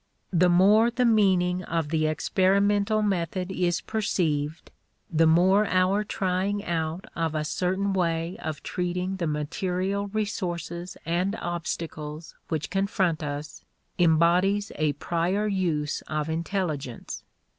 The 0.33 0.49
more 0.49 0.89
the 0.89 1.05
meaning 1.05 1.63
of 1.63 1.89
the 1.89 2.07
experimental 2.07 3.03
method 3.03 3.51
is 3.51 3.81
perceived, 3.81 4.71
the 5.11 5.27
more 5.27 5.67
our 5.67 6.03
trying 6.03 6.65
out 6.65 7.05
of 7.15 7.35
a 7.35 7.43
certain 7.45 7.93
way 7.93 8.35
of 8.39 8.63
treating 8.63 9.17
the 9.17 9.27
material 9.27 10.07
resources 10.07 10.97
and 11.05 11.35
obstacles 11.35 12.33
which 12.47 12.71
confront 12.71 13.21
us 13.21 13.63
embodies 13.99 14.71
a 14.73 14.93
prior 14.93 15.47
use 15.47 16.01
of 16.07 16.29
intelligence. 16.29 17.23